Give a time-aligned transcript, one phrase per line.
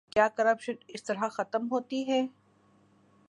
[0.09, 2.27] کیا کرپشن اس طرح ختم ہوتی ہے؟